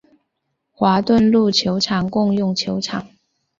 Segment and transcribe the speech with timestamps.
[0.71, 3.07] 华顿路球场共用球场。